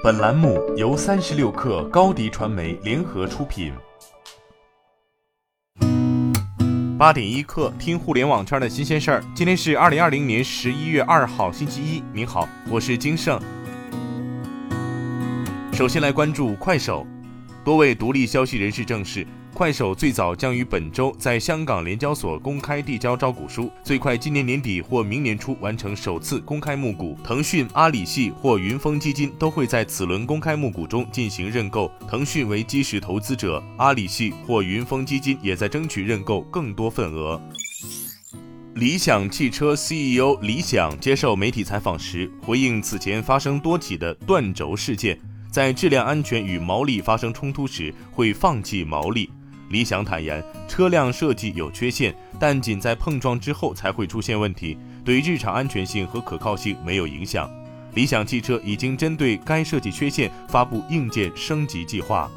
[0.00, 3.72] 本栏目由三十六氪高低传媒联合出品。
[6.96, 9.24] 八点一刻，听互联网圈的新鲜事儿。
[9.34, 12.00] 今天是二零二零年十一月二号，星期一。
[12.12, 13.40] 您好，我是金盛。
[15.72, 17.04] 首先来关注快手，
[17.64, 19.26] 多位独立消息人士证实。
[19.58, 27.18] 快手最早将于本周在香港联交所公开递交招股书，最快今年年底或明年初完成首次公开募股。
[27.24, 31.90] 腾讯、阿里系或云峰基金都会在此轮公开募股中进行认购。
[32.08, 37.42] 腾讯为基石投资者，阿里系或云峰基金也在争取认购更多份额。
[38.76, 45.18] 理想汽车 CEO 李想接受媒体采访时，回应此前发生多起的断轴事件，
[45.50, 49.28] 在质量安全与毛利发生冲突时会放弃毛利。
[49.70, 57.50] 理想坦言，车辆设计有缺陷，但仅在碰撞之后才会出现问题，对日常安全性和可靠性没有影响。
[57.94, 62.30] 理想汽车已经针对该设计缺陷发布硬件升级计划。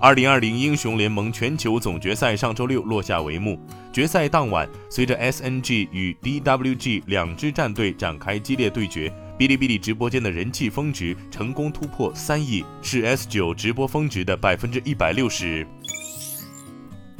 [0.00, 3.58] 二零二零英雄联盟全球总决赛上周六落下帷幕，
[3.92, 9.10] 决赛当晚，随着 SNG 与 DWG 两支战队展开激烈对决。
[9.38, 15.66] 哔哩哔哩直播间的人气峰值成功突破三亿，是 S 九直播峰值的百分之一百六十。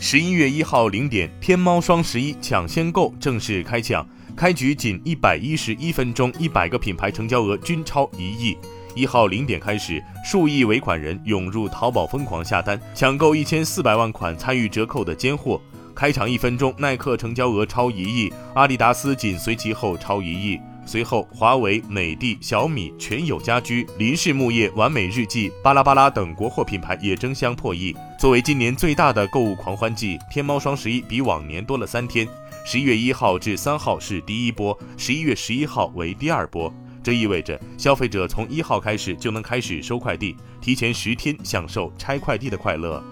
[0.06, 8.54] 十一月一号零点，天猫双十一抢先购正式开抢，开局仅一百一十一分钟，一百个品牌成交额均超一亿。
[8.94, 15.58] 一号零点开始，数亿尾款人涌入淘宝疯狂下单，抢购一千四百万款参与折扣的尖货。
[15.94, 20.60] 开场一分钟，耐克成交额超一亿，阿迪达斯紧随其后超一亿。
[20.86, 27.94] 随后，华为、美的、小米、全友家居、林氏木业、完美日记、巴拉巴拉等国货品牌也争相破亿。
[28.18, 32.28] 作为今年最大的购物狂欢季，天猫双十一比往年多了三天。
[32.66, 36.72] 十一月一号至三号是第一波，十一月十一号为第二波。
[37.02, 43.02] 这意味着消费者从一号开始就能开始收快递，提前十天享受拆快递的快乐。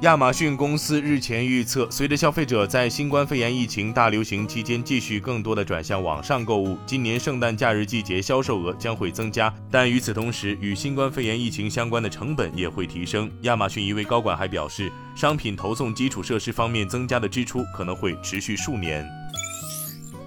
[0.00, 9.54] 亚马逊公司日前预测，随着消费者在新冠肺炎疫情大流行期间继续更多的转向网上购物，今年圣诞假日季节销售额将会增加。
[9.70, 13.30] 但与此同时，与新冠肺炎疫情相关的成本也会提升。
[13.42, 19.08] 亚马逊一位高管还表示，商品投送基础设施方面增加的支出可能会持续数年。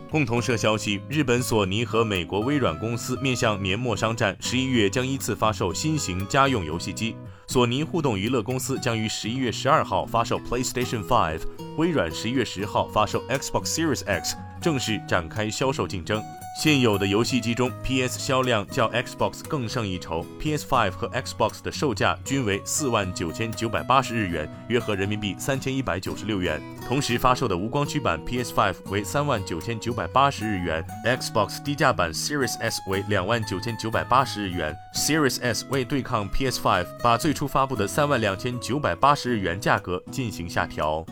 [0.10, 7.16] 共同社消息，日本索尼和美国微软公司面向年末商战，十一月将依次发售新型家用游戏机。
[7.46, 11.40] 索尼互动娱乐公司将于十一月十二号发售 PlayStation 5，
[11.78, 16.24] 微软十一月十号发售 Xbox Series X，正式展开销售竞争。
[16.60, 20.26] 现有的游戏机中，PS 销量较 Xbox 更胜一筹。
[20.42, 26.60] PS5 和 Xbox 的售价均为四万九千九百八十日元，约合人民币三千一百九十六元。
[26.88, 34.76] 同时发售的无光驱版 PS5 为三万九千九百八十日元，Xbox 低价版 Series S 为两万九千九百八十日元。
[34.96, 41.06] Series S 为对抗 PS5，把最初发布的三万两千九百八十日元价格进行下调。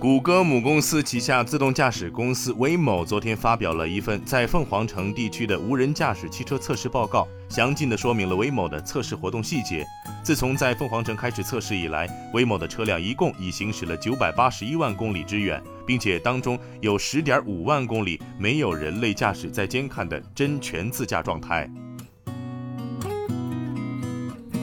[0.00, 9.86] 谷歌母公司旗下自动驾驶公司 Waymo 昨天发表了一份在凤凰城地区的无人驾驶汽车测试报告，详尽地说明了 Waymo 的测试活动细节。
[10.24, 21.70] 自从在凤凰城开始测试以来，Waymo 的车辆一共已行驶了九百八十一万公里之远，并且当中有十点五万公里没有人类驾驶在监看的真全自驾状态。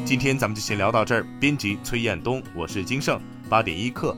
[0.03, 1.23] 今天咱们就先聊到这儿。
[1.39, 4.17] 编辑崔彦东，我是金盛，八点一刻。